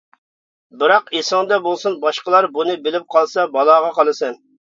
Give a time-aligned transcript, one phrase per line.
[0.77, 4.35] -بىراق ئېسىڭدە بولسۇن باشقىلار بۇنى بىلىپ قالسا بالاغا قالىسەن.